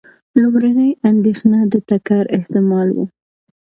[0.41, 2.97] لومړنۍ اندېښنه د ټکر احتمال و.